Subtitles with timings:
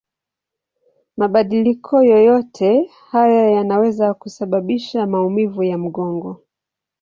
[1.17, 6.41] Mabadiliko yoyote haya yanaweza kusababisha maumivu ya mgongo.